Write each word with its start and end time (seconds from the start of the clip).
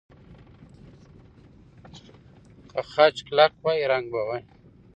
که 2.73 2.81
خج 2.91 3.15
کلک 3.27 3.53
وای، 3.63 3.87
رنګ 3.91 4.05
به 4.13 4.21
وای. 4.27 4.43